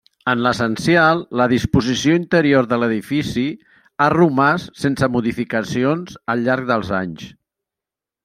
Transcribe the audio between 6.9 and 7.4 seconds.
anys.